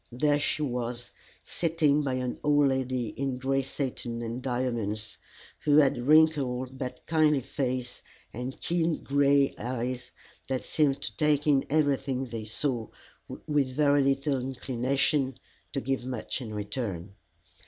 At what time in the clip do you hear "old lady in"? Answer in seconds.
2.43-3.37